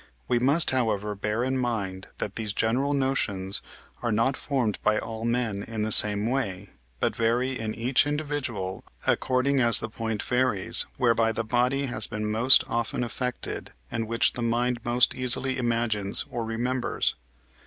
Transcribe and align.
We 0.27 0.39
must, 0.39 0.71
however, 0.71 1.13
bear 1.13 1.43
in 1.43 1.59
mind, 1.59 2.07
that 2.17 2.35
these 2.35 2.53
general 2.53 2.95
notions 2.95 3.61
are 4.01 4.11
not 4.11 4.35
formed 4.35 4.79
by 4.81 4.97
all 4.97 5.25
men 5.25 5.61
in 5.61 5.83
the 5.83 5.91
same 5.91 6.25
way, 6.25 6.69
but 6.99 7.15
vary 7.15 7.59
in 7.59 7.75
each 7.75 8.07
individual 8.07 8.83
according 9.05 9.59
as 9.59 9.79
the 9.79 9.89
point 9.89 10.23
varies, 10.23 10.87
whereby 10.97 11.31
the 11.31 11.43
body 11.43 11.85
has 11.85 12.07
been 12.07 12.31
most 12.31 12.63
often 12.67 13.03
affected 13.03 13.73
and 13.91 14.07
which 14.07 14.33
the 14.33 14.41
mind 14.41 14.79
most 14.83 15.13
easily 15.13 15.59
imagines 15.59 16.25
or 16.31 16.43
remembers. 16.45 17.13